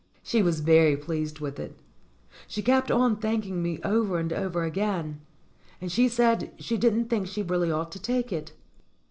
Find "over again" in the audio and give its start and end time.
4.33-5.21